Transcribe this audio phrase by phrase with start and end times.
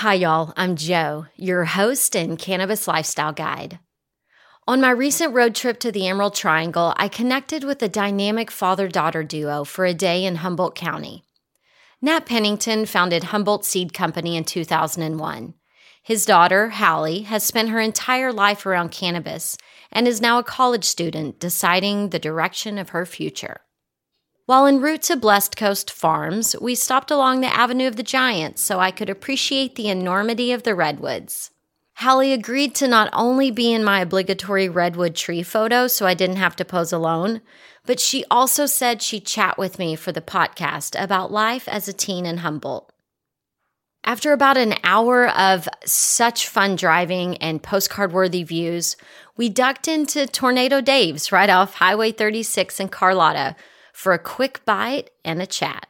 [0.00, 0.54] Hi, y'all.
[0.56, 3.80] I'm Joe, your host and cannabis lifestyle guide.
[4.66, 8.88] On my recent road trip to the Emerald Triangle, I connected with a dynamic father
[8.88, 11.24] daughter duo for a day in Humboldt County.
[12.00, 15.52] Nat Pennington founded Humboldt Seed Company in 2001.
[16.02, 19.58] His daughter, Hallie, has spent her entire life around cannabis
[19.92, 23.60] and is now a college student deciding the direction of her future.
[24.50, 28.60] While en route to Blessed Coast Farms, we stopped along the Avenue of the Giants
[28.60, 31.52] so I could appreciate the enormity of the redwoods.
[31.98, 36.38] Hallie agreed to not only be in my obligatory redwood tree photo so I didn't
[36.38, 37.42] have to pose alone,
[37.86, 41.92] but she also said she'd chat with me for the podcast about life as a
[41.92, 42.92] teen in Humboldt.
[44.02, 48.96] After about an hour of such fun driving and postcard worthy views,
[49.36, 53.54] we ducked into Tornado Dave's right off Highway 36 in Carlotta
[54.00, 55.86] for a quick bite and a chat.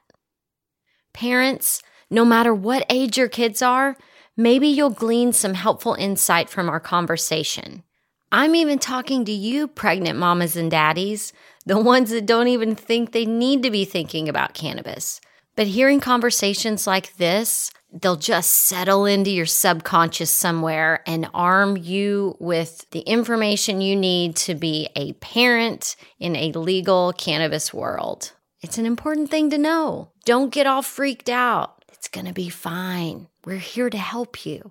[1.13, 3.97] Parents, no matter what age your kids are,
[4.37, 7.85] maybe you'll glean some helpful insight from our conversation.
[8.33, 11.33] I'm even talking to you, pregnant mamas and daddies,
[11.65, 15.21] the ones that don't even think they need to be thinking about cannabis.
[15.55, 22.37] But hearing conversations like this, they'll just settle into your subconscious somewhere and arm you
[22.39, 28.33] with the information you need to be a parent in a legal cannabis world.
[28.61, 30.13] It's an important thing to know.
[30.25, 31.85] Don't get all freaked out.
[31.93, 33.29] It's going to be fine.
[33.45, 34.71] We're here to help you.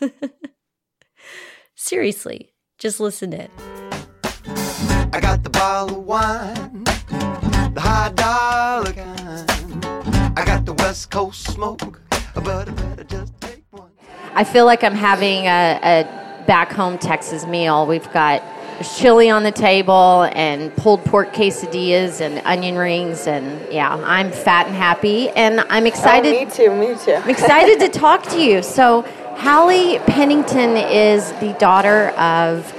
[1.74, 3.48] Seriously, just listen in.
[5.12, 9.84] I got the bottle of wine, the high dollar kind.
[10.36, 12.00] I got the West Coast smoke,
[12.34, 13.90] but I better just take one.
[14.34, 17.86] I feel like I'm having a, a back home Texas meal.
[17.86, 18.42] We've got
[18.96, 24.66] chili on the table and pulled pork quesadillas and onion rings and yeah, I'm fat
[24.66, 26.34] and happy and I'm excited.
[26.34, 27.14] Oh, me too, me too.
[27.14, 28.62] I'm excited to talk to you.
[28.74, 29.02] So,
[29.36, 32.72] Hallie Pennington is the daughter of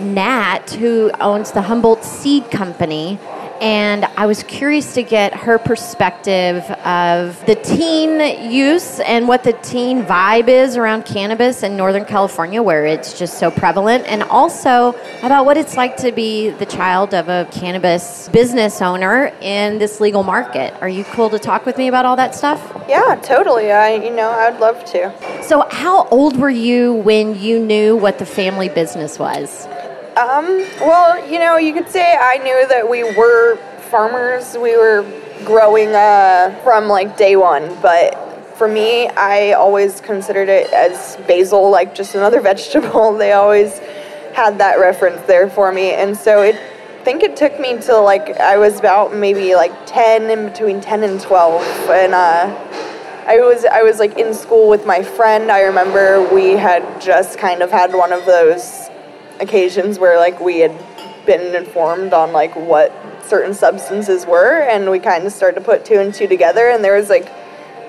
[0.00, 3.18] Nat, who owns the Humboldt Seed Company.
[3.62, 9.52] And I was curious to get her perspective of the teen use and what the
[9.52, 14.96] teen vibe is around cannabis in Northern California, where it's just so prevalent, and also
[15.22, 20.00] about what it's like to be the child of a cannabis business owner in this
[20.00, 20.74] legal market.
[20.82, 22.60] Are you cool to talk with me about all that stuff?
[22.88, 23.70] Yeah, totally.
[23.70, 25.14] I, you know, I'd love to.
[25.44, 29.68] So, how old were you when you knew what the family business was?
[30.16, 33.56] Um, well, you know, you could say I knew that we were
[33.90, 34.58] farmers.
[34.58, 35.06] We were
[35.46, 38.14] growing uh, from like day one, but
[38.58, 43.16] for me, I always considered it as basil, like just another vegetable.
[43.16, 43.78] They always
[44.34, 46.56] had that reference there for me, and so it.
[46.56, 50.82] I think it took me till like I was about maybe like ten, in between
[50.82, 52.54] ten and twelve, and uh,
[53.26, 55.50] I was I was like in school with my friend.
[55.50, 58.81] I remember we had just kind of had one of those
[59.42, 60.72] occasions where like we had
[61.26, 62.92] been informed on like what
[63.24, 66.82] certain substances were and we kind of started to put two and two together and
[66.82, 67.28] there was like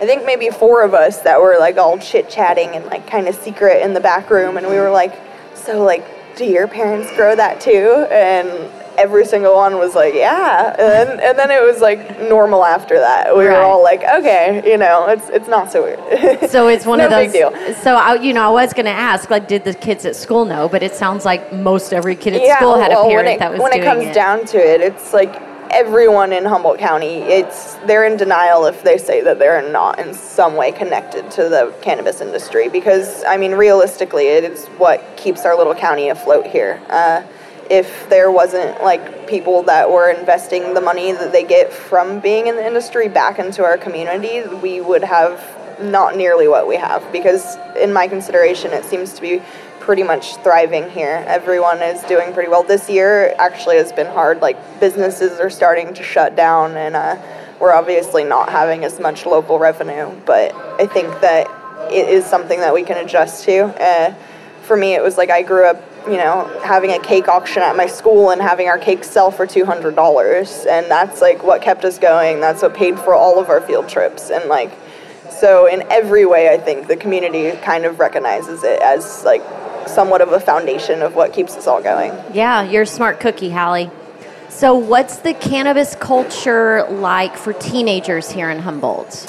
[0.02, 3.28] I think maybe four of us that were like all chit chatting and like kind
[3.28, 5.20] of secret in the back room and we were like
[5.56, 6.06] so like
[6.36, 8.50] do your parents grow that too and
[8.96, 13.00] every single one was like, yeah, and then, and then it was like normal after
[13.00, 13.36] that.
[13.36, 13.58] We Right.
[13.58, 16.50] were all like, okay, you know, it's it's not so weird.
[16.52, 17.32] So it's one no of those.
[17.32, 17.74] big deal.
[17.82, 20.46] So I, you know, I was going to ask, like, did the kids at school
[20.46, 20.70] know?
[20.70, 23.52] But it sounds like most every kid at yeah, school had a parent it, that
[23.52, 25.34] was when it comes down to it, it's like
[25.74, 30.14] everyone in Humboldt County, it's they're in denial if they say that they're not in
[30.14, 35.46] some way connected to the cannabis industry because I mean, realistically, it is what keeps
[35.46, 36.82] our little county afloat here.
[36.90, 37.24] Uh,
[37.70, 42.48] if there wasn't like people that were investing the money that they get from being
[42.48, 45.42] in the industry back into our community, we would have
[45.82, 49.42] not nearly what we have because in my consideration it seems to be
[49.84, 51.26] pretty much thriving here.
[51.28, 52.64] Everyone is doing pretty well.
[52.64, 54.40] This year actually has been hard.
[54.42, 57.18] Like businesses are starting to shut down and uh,
[57.60, 61.48] we're obviously not having as much local revenue but i think that
[61.92, 63.64] it is something that we can adjust to.
[63.82, 64.14] Uh,
[64.64, 67.76] for me it was like i grew up you know having a cake auction at
[67.76, 71.98] my school and having our cakes sell for $200 and that's like what kept us
[72.00, 72.40] going.
[72.40, 74.72] That's what paid for all of our field trips and like
[75.30, 79.42] so in every way, I think the community kind of recognizes it as like
[79.94, 82.12] somewhat of a foundation of what keeps us all going.
[82.34, 83.92] Yeah, you're a smart cookie, Hallie.
[84.50, 89.28] So, what's the cannabis culture like for teenagers here in Humboldt?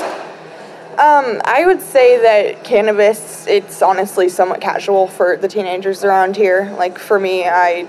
[0.98, 6.72] Um, I would say that cannabis, it's honestly somewhat casual for the teenagers around here.
[6.78, 7.88] Like for me, I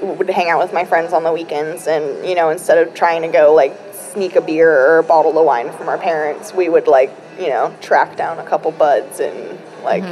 [0.00, 3.22] would hang out with my friends on the weekends, and you know, instead of trying
[3.22, 6.68] to go like sneak a beer or a bottle of wine from our parents, we
[6.68, 10.02] would like you know track down a couple buds and like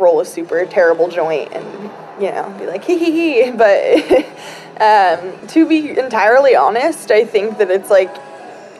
[0.00, 3.50] roll a super terrible joint and you know be like hee hee hee.
[3.56, 4.26] But
[4.80, 8.14] um, to be entirely honest, I think that it's like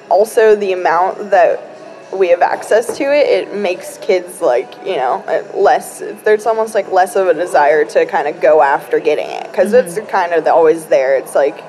[0.08, 1.66] also the amount that
[2.12, 6.00] we have access to it, it makes kids like you know uh, less.
[6.24, 9.72] There's almost like less of a desire to kind of go after getting it because
[9.72, 11.16] it's kind of always there.
[11.16, 11.62] It's like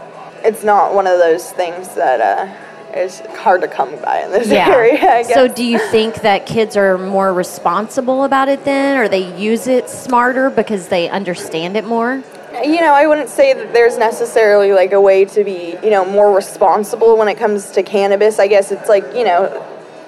[0.44, 4.50] it's not one of those things that uh, is hard to come by in this
[4.50, 4.94] area.
[4.96, 5.34] I guess.
[5.34, 9.68] So, do you think that kids are more responsible about it then, or they use
[9.68, 12.24] it smarter because they understand it more?
[12.64, 16.06] you know, I wouldn't say that there's necessarily like a way to be, you know,
[16.06, 18.40] more responsible when it comes to cannabis.
[18.40, 19.48] I guess it's like, you know,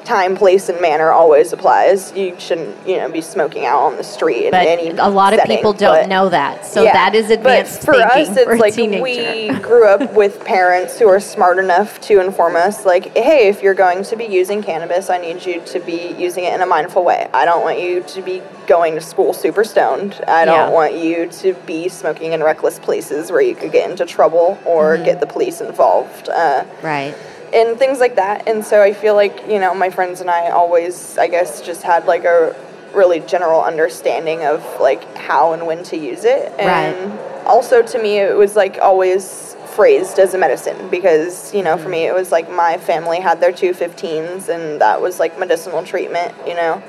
[0.04, 2.12] time, place, and manner always applies.
[2.16, 5.34] You shouldn't, you know, be smoking out on the street in But any a lot
[5.34, 6.66] of people don't but- know that.
[6.66, 9.02] So, Yeah, that is advanced but for thinking us, it's for like teenager.
[9.04, 13.62] we grew up with parents who are smart enough to inform us, like, hey, if
[13.64, 16.66] you're going to be using cannabis, I need you to be using it in a
[16.66, 17.28] mindful way.
[17.34, 20.22] I don't want you to be going to school super stoned.
[20.28, 20.70] I don't Yeah.
[20.70, 24.96] want you to be smoking in reckless places where you could get into trouble or
[24.96, 25.06] Mm-hmm.
[25.06, 26.30] get the police involved.
[26.30, 27.14] Uh, right.
[27.54, 28.48] And things like that.
[28.48, 31.84] And so I feel like, you know, my friends and I always, I guess, just
[31.84, 32.56] had like a
[32.94, 36.52] really general understanding of like how and when to use it.
[36.60, 41.78] And also to me, it was like always phrased as a medicine because, you know,
[41.78, 41.92] for mm-hmm.
[41.92, 46.34] me, it was like my family had their 215s and that was like medicinal treatment,
[46.48, 46.82] you know.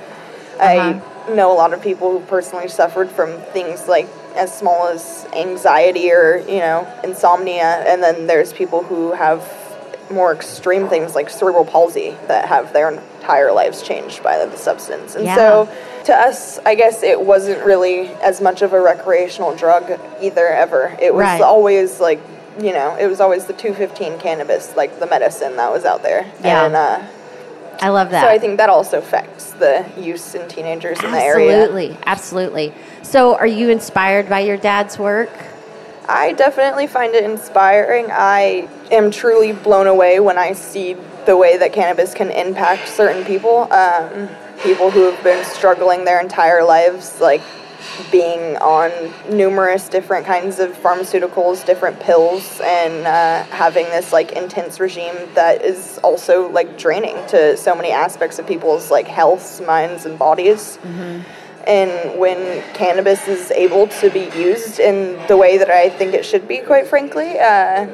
[0.61, 1.35] I uh-huh.
[1.35, 6.11] know a lot of people who personally suffered from things like as small as anxiety
[6.13, 7.85] or, you know, insomnia.
[7.87, 9.43] And then there's people who have
[10.11, 15.15] more extreme things like cerebral palsy that have their entire lives changed by the substance.
[15.15, 15.35] And Yeah.
[15.37, 15.69] so
[16.05, 20.93] to us, I guess it wasn't really as much of a recreational drug either ever.
[21.01, 21.41] It was Right.
[21.41, 22.21] always like,
[22.61, 26.27] you know, it was always the 215 cannabis, like the medicine that was out there.
[26.43, 26.67] Yeah.
[26.67, 26.99] And uh,
[27.81, 28.23] I love that.
[28.23, 31.51] so I think that also affects the use in teenagers in the area.
[31.53, 32.73] Absolutely, absolutely.
[33.03, 35.31] So, are you inspired by your dad's work?
[36.09, 38.09] I definitely find it inspiring.
[38.11, 40.97] I am truly blown away when I see
[41.27, 43.73] the way that cannabis can impact certain people.
[43.73, 44.29] Um,
[44.63, 47.43] people who have been struggling their entire lives, like
[48.11, 48.91] being on
[49.35, 55.63] numerous different kinds of pharmaceuticals, different pills, and uh, having this like intense regime that
[55.63, 60.79] is also like draining to so many aspects of people's like healths, minds, and bodies.
[61.67, 66.25] And when cannabis is able to be used in the way that I think it
[66.25, 67.89] should be, quite frankly, uh,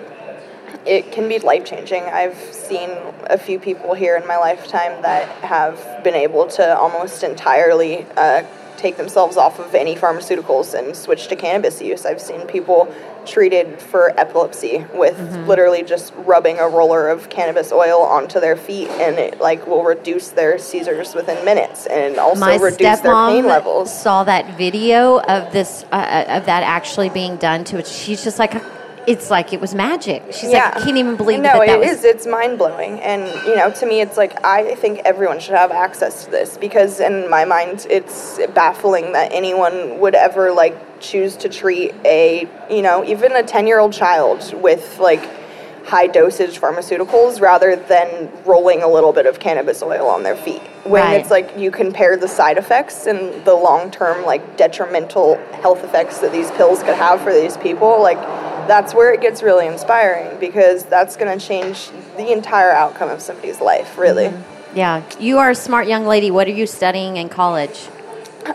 [0.87, 2.03] it can be life changing.
[2.05, 2.91] I've seen
[3.27, 8.45] a few people here in my lifetime that have been able to almost entirely uh,
[8.77, 12.07] take themselves off of any pharmaceuticals and switch to cannabis use.
[12.07, 12.93] I've seen people
[13.27, 18.89] treated for epilepsy with literally just rubbing a roller of cannabis oil onto their feet
[18.89, 23.47] and it like will reduce their seizures within minutes and also My reduce their pain
[23.47, 23.93] levels.
[24.03, 27.87] saw that video of this uh, uh, of that actually being done to it.
[27.87, 28.55] She's just like,
[29.11, 30.23] it's like it was magic.
[30.33, 31.99] She's like, I can't even believe no, that that it was.
[31.99, 32.05] is.
[32.05, 35.73] It's mind blowing, and you know, to me, it's like I think everyone should have
[35.73, 41.37] access to this because, in my mind, it's baffling that anyone would ever like choose
[41.38, 45.26] to treat a you know even a ten year old child with like
[45.87, 50.61] high dosage pharmaceuticals rather than rolling a little bit of cannabis oil on their feet
[50.85, 51.19] when Right.
[51.21, 56.19] it's like you compare the side effects and the long term like detrimental health effects
[56.19, 58.19] that these pills could have for these people like
[58.71, 63.21] that's where it gets really inspiring because that's going to change the entire outcome of
[63.21, 64.33] somebody's life really.
[64.77, 66.31] Yeah, you are a smart young lady.
[66.31, 67.89] What are you studying in college?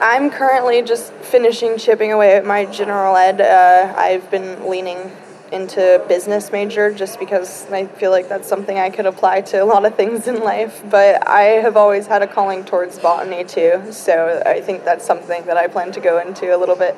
[0.01, 3.39] i'm currently just finishing chipping away at my general ed.
[3.39, 5.11] Uh, i've been leaning
[5.51, 9.63] into business major just because i feel like that's something i could apply to a
[9.63, 13.79] lot of things in life but i have always had a calling towards botany too
[13.91, 16.97] so i think that's something that i plan to go into a little bit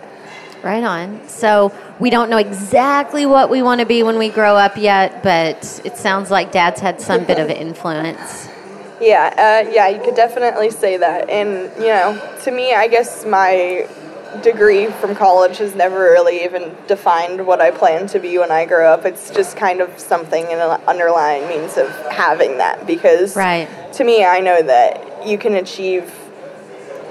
[0.64, 1.28] Right on.
[1.28, 5.24] So we don't know exactly what we want to be when we grow up yet,
[5.24, 8.50] but it sounds like Dad's had some bit of influence.
[9.00, 11.30] Yeah, uh, yeah, you could definitely say that.
[11.30, 13.88] And, you know, to me, I guess my
[14.42, 18.66] degree from college has never really even defined what I plan to be when I
[18.66, 19.06] grow up.
[19.06, 22.86] It's just kind of something, an underlying means of having that.
[22.86, 23.68] Because Right.
[23.94, 26.12] to me, I know that you can achieve.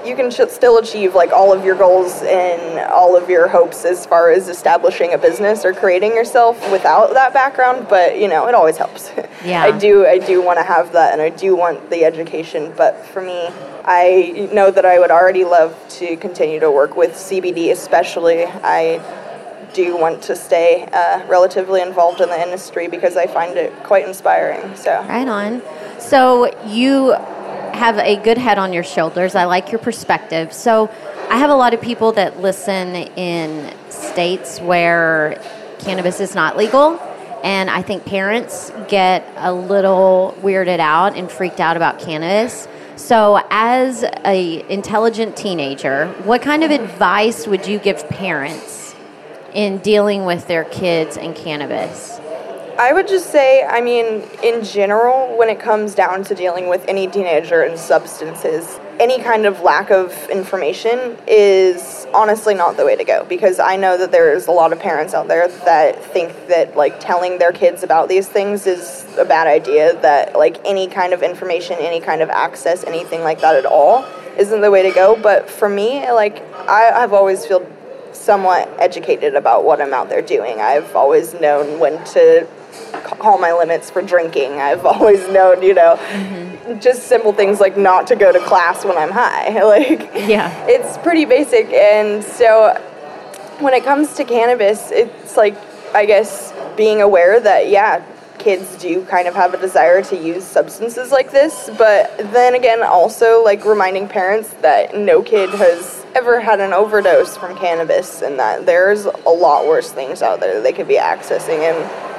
[0.07, 3.85] You can sh- still achieve like all of your goals and all of your hopes
[3.85, 7.87] as far as establishing a business or creating yourself without that background.
[7.89, 9.11] But you know, it always helps.
[9.45, 9.63] Yeah.
[9.63, 13.07] I do I do want to have that and I do want the education, but
[13.07, 13.49] for me,
[13.85, 18.45] I know that I would already love to continue to work with CBD especially.
[18.45, 19.01] I
[19.73, 24.09] do want to stay uh, relatively involved in the industry because I find it quite
[24.09, 24.75] inspiring.
[24.75, 25.63] So Right on.
[26.01, 27.15] So you
[27.77, 29.35] have a good head on your shoulders.
[29.35, 30.53] I like your perspective.
[30.53, 30.91] So
[31.29, 35.41] I have a lot of people that listen in states where
[35.79, 36.99] cannabis is not legal.
[37.45, 42.67] And I think parents get a little weirded out and freaked out about cannabis.
[42.97, 48.97] So, as a intelligent teenager, what kind of advice would you give parents
[49.53, 52.19] in dealing with their kids and cannabis?
[52.79, 56.85] I would just say, I mean, in general, when it comes down to dealing with
[56.87, 62.95] any teenager and substances, any kind of lack of information is honestly not the way
[62.95, 66.49] to go because I know that there's a lot of parents out there that think
[66.49, 70.87] that like telling their kids about these things is a bad idea, that like any
[70.87, 74.05] kind of information, any kind of access, anything like that at all
[74.37, 75.17] isn't the way to go.
[75.17, 77.67] But for me, like, I, I've always felt
[78.13, 80.61] somewhat educated about what I'm out there doing.
[80.61, 82.47] I've always known when to
[83.19, 84.53] call my limits for drinking.
[84.61, 86.79] I've always known, you know, mm-hmm.
[86.81, 89.45] just simple things like not to go to class when I'm high.
[89.67, 90.67] Like, Yeah.
[90.69, 91.67] it's pretty basic.
[91.73, 92.75] And so
[93.59, 95.57] when it comes to cannabis, it's like,
[95.95, 98.05] I guess, being aware that, yeah,
[98.39, 102.83] kids do kind of have a desire to use substances like this, but then again,
[102.83, 108.39] also like reminding parents that no kid has ever had an overdose from cannabis and
[108.39, 111.59] that there's a lot worse things out there they could be accessing.
[111.59, 112.16] And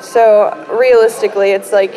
[0.00, 1.94] so realistically, it's like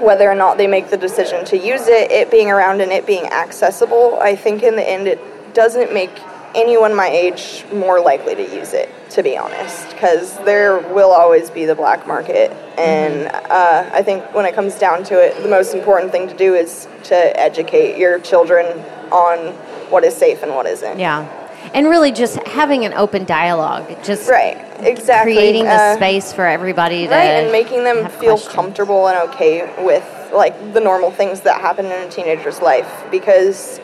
[0.00, 3.06] whether or not they make the decision to use it, it being around and it
[3.06, 5.20] being accessible, I think in the end it
[5.54, 6.10] doesn't make
[6.54, 11.50] anyone my age more likely to use it, to be honest, because there will always
[11.50, 12.50] be the black market.
[12.78, 16.36] And uh, I think when it comes down to it, the most important thing to
[16.36, 18.66] do is to educate your children
[19.10, 19.38] on
[19.90, 20.98] what is safe and what isn't.
[20.98, 21.41] Yeah.
[21.74, 25.34] And really just having an open dialogue, just Right, exactly.
[25.34, 28.54] creating the Uh, space for everybody to right and making them feel questions.
[28.54, 33.80] comfortable and okay with like the normal things that happen in a teenager's life because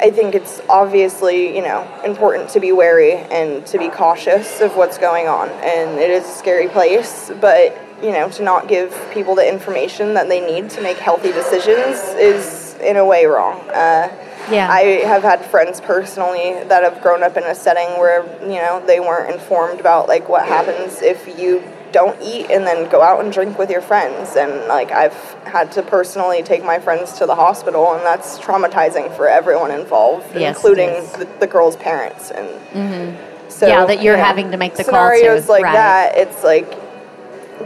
[0.00, 4.74] i think it's obviously you know important to be wary and to be cautious of
[4.76, 8.90] what's going on and it is a scary place but you know to not give
[9.12, 13.60] people the information that they need to make healthy decisions is in a way wrong
[13.70, 14.08] uh,
[14.50, 14.68] Yeah.
[14.70, 18.82] I have had friends personally that have grown up in a setting where you know
[18.86, 23.22] they weren't informed about like what happens if you don't eat and then go out
[23.22, 27.26] and drink with your friends and like I've had to personally take my friends to
[27.26, 31.12] the hospital and that's traumatizing for everyone involved Yes, including is.
[31.12, 33.50] the, the girl's parents and mm-hmm.
[33.50, 35.72] so Yeah, that you're you know, having to make the scenarios like right.
[35.74, 36.78] that it's like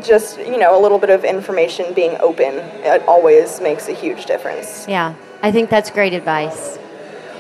[0.03, 2.55] just you know a little bit of information being open
[2.85, 5.15] it always makes a huge difference Yeah.
[5.47, 6.77] I think that's great advice.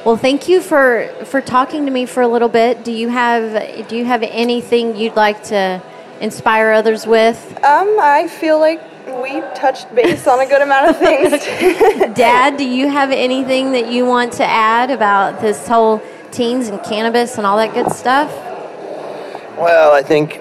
[0.04, 2.84] Well, thank you for for talking to me for a little bit.
[2.84, 5.82] Do you have do you have anything you'd like to
[6.20, 7.36] inspire others with?
[7.64, 8.80] Um, I feel like
[9.20, 11.32] we touched base on a good amount of things.
[12.14, 16.80] Dad, do you have anything that you want to add about this whole teens and
[16.84, 18.30] cannabis and all that good stuff?
[19.58, 20.40] Well, I think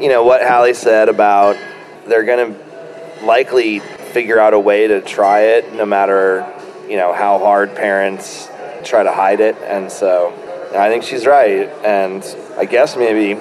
[0.00, 1.58] you know what Hallie said about
[2.06, 6.50] they're going to likely figure out a way to try it no matter
[6.88, 8.48] you know how hard parents
[8.84, 9.56] try to hide it.
[9.56, 10.32] And so
[10.76, 11.68] i think she's right.
[11.84, 12.24] And
[12.56, 13.40] i guess maybe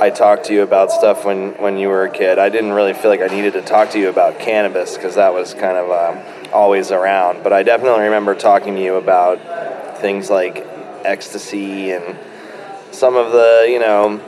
[0.00, 2.38] i talked to you about stuff when when you were a kid.
[2.38, 5.32] I didn't really feel like i needed to talk to you about cannabis because that
[5.32, 7.42] was kind of um, always around.
[7.42, 10.66] But i definitely remember talking to you about things like
[11.04, 12.18] ecstasy and
[12.90, 14.20] some of the you know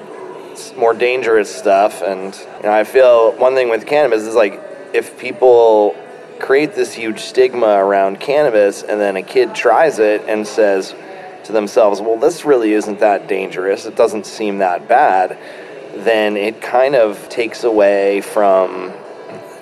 [0.76, 2.02] more dangerous stuff.
[2.02, 4.60] And you know, i feel one thing with cannabis is like
[4.92, 5.94] if people
[6.40, 10.94] create this huge stigma around cannabis and then a kid tries it and says
[11.44, 15.38] to themselves, well, this really isn't that dangerous, it doesn't seem that bad,
[15.94, 18.92] then it kind of takes away from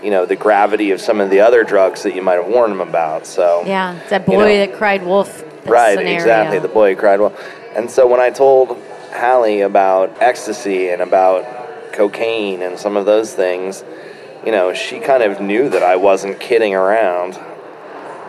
[0.03, 2.73] you know the gravity of some of the other drugs that you might have warned
[2.73, 3.27] them about.
[3.27, 5.43] So yeah, that boy you know, that cried wolf.
[5.67, 6.15] Right, scenario.
[6.15, 6.59] exactly.
[6.61, 7.37] The boy who cried wolf.
[7.75, 8.81] And so when I told
[9.13, 13.83] Hallie about ecstasy and about cocaine and some of those things,
[14.47, 17.37] you know, she kind of knew that I wasn't kidding around,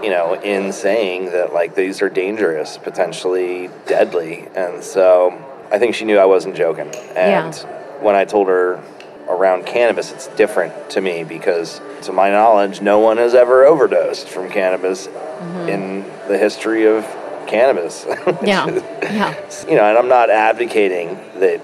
[0.03, 4.47] you know, in saying that like these are dangerous, potentially deadly.
[4.55, 5.39] And so
[5.71, 6.88] I think she knew I wasn't joking.
[7.15, 8.01] And Yeah.
[8.01, 8.81] when I told her
[9.29, 14.27] around cannabis, it's different to me because, to my knowledge, no one has ever overdosed
[14.27, 15.69] from cannabis mm-hmm.
[15.69, 17.05] in the history of
[17.45, 18.05] cannabis.
[18.43, 18.67] Yeah,
[19.01, 19.36] yeah.
[19.67, 21.62] you know, and I'm not advocating that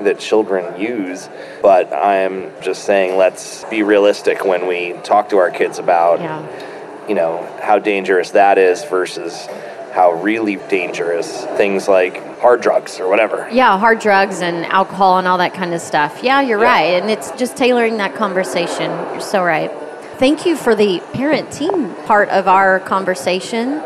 [0.00, 1.28] that children use,
[1.62, 6.20] but I am just saying let's be realistic when we talk to our kids about
[6.20, 6.42] Yeah.
[7.08, 9.48] you know how dangerous that is versus
[9.92, 13.48] how really dangerous things like hard drugs or whatever.
[13.50, 16.20] Yeah, hard drugs and alcohol and all that kind of stuff.
[16.22, 16.66] Yeah, you're Yeah.
[16.72, 17.02] right.
[17.02, 18.90] And it's just tailoring that conversation.
[19.12, 19.70] You're so right.
[20.18, 23.82] Thank you for the parent team part of our conversation.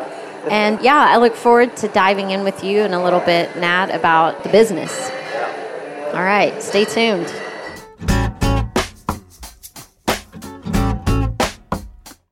[0.48, 3.90] And yeah, I look forward to diving in with you in a little bit, Nat,
[3.94, 5.10] about the business.
[6.12, 7.32] All right, stay tuned.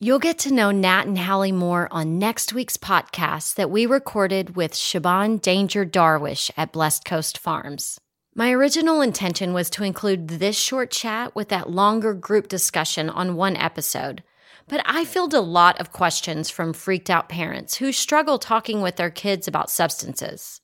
[0.01, 4.57] You'll get to know Nat and Hallie more on next week's podcast that we recorded
[4.57, 8.01] with Shaban Danger Darwish at Blessed Coast Farms.
[8.35, 13.37] My original intention was to include this short chat with that longer group discussion on
[13.37, 14.25] one episode,
[14.67, 18.97] but I fielded a lot of questions from freaked out parents who struggle talking with
[18.97, 20.61] their kids about substances.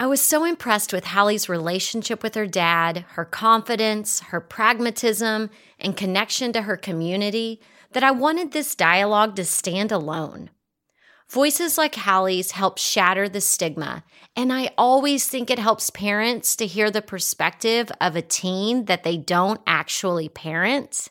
[0.00, 5.96] I was so impressed with Hallie's relationship with her dad, her confidence, her pragmatism, and
[5.96, 10.50] connection to her community that I wanted this dialogue to stand alone.
[11.28, 14.04] Voices like Hallie's help shatter the stigma,
[14.36, 19.02] and I always think it helps parents to hear the perspective of a teen that
[19.02, 21.08] they don't actually parent.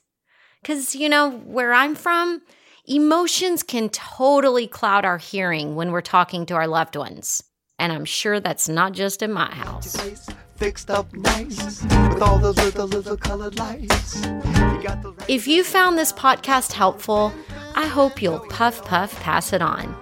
[0.62, 2.42] Because, you know, where I'm from,
[2.86, 7.44] emotions can totally cloud our hearing when we're talking to our loved ones.
[7.80, 9.96] And I'm sure that's not just in my house.
[9.96, 14.24] Place fixed up nice with all those little little colored lights.
[14.26, 17.32] You got the If you found this podcast helpful,
[17.76, 19.96] I hope you'll puff puff pass it on.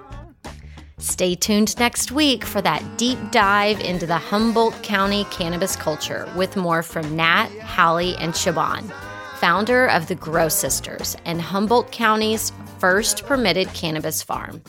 [0.98, 6.56] Stay tuned next week for that deep dive into the Humboldt County cannabis culture with
[6.56, 8.90] more from Nat, Hallie, and Shaban,
[9.36, 14.64] founder of the Grow Sisters and Humboldt County's first permitted cannabis farm.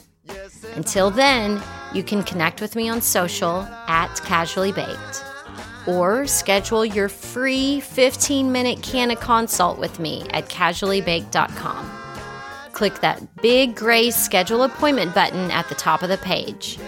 [0.75, 1.62] Until then,
[1.94, 5.25] you can connect with me on social at Casually Baked
[5.87, 11.90] or schedule your free 15 minute canna consult with me at casuallybaked.com.
[12.72, 16.79] Click that big gray schedule appointment button at the top of the page.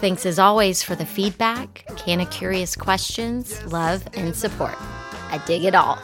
[0.00, 4.76] Thanks as always for the feedback, canna curious questions, love, and support.
[5.30, 5.98] I dig it all.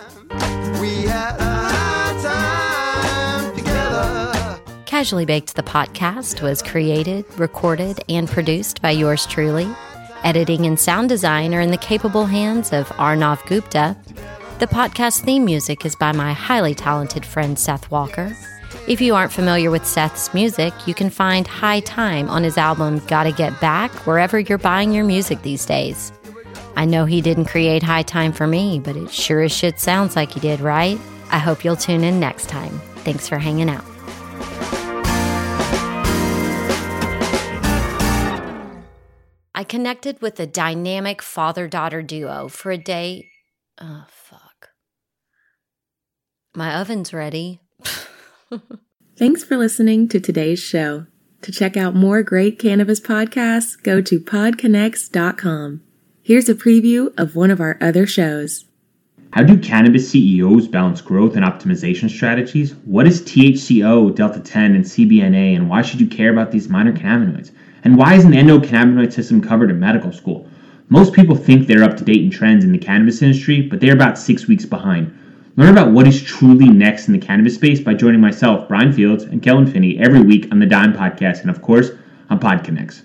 [5.01, 9.67] Casually Baked, the podcast, was created, recorded, and produced by yours truly.
[10.25, 13.97] Editing and sound design are in the capable hands of Arnav Gupta.
[14.59, 18.37] The podcast theme music is by my highly talented friend Seth Walker.
[18.87, 23.01] If you aren't familiar with Seth's music, you can find High Time on his album
[23.07, 26.13] Gotta Get Back wherever you're buying your music these days.
[26.77, 30.15] I know he didn't create High Time for me, but it sure as shit sounds
[30.15, 31.01] like he did, right?
[31.31, 32.79] I hope you'll tune in next time.
[32.97, 33.85] Thanks for hanging out.
[39.61, 43.29] I connected with a dynamic father daughter duo for a day.
[43.79, 44.71] Oh, fuck.
[46.55, 47.61] My oven's ready.
[49.19, 51.05] Thanks for listening to today's show.
[51.43, 55.83] To check out more great cannabis podcasts, go to podconnects.com.
[56.23, 58.65] Here's a preview of one of our other shows.
[59.35, 62.75] How do cannabis CEOs balance growth and optimization strategies?
[62.87, 66.95] What is THCO, Delta 10, and CBNA, and why should you care about these minor
[66.95, 67.51] cannabinoids?
[67.85, 70.49] And why isn't the endocannabinoid system covered in medical school?
[70.89, 73.95] Most people think they're up to date in trends in the cannabis industry, but they're
[73.95, 75.17] about six weeks behind.
[75.57, 79.25] Learn about what is truly next in the cannabis space by joining myself, Brian Fields,
[79.25, 81.91] and Kellan Finney every week on the Dime Podcast, and of course,
[82.29, 83.03] on PodConnects.